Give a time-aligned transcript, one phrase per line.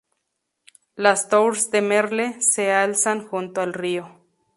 [0.95, 4.09] Las Tours de Merle se alzan junto al río.